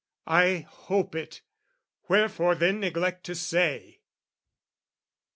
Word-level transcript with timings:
"I 0.25 0.65
hope 0.67 1.13
it, 1.13 1.41
wherefore 2.09 2.55
then 2.55 2.79
neglect 2.79 3.23
to 3.25 3.35
say?" 3.35 3.99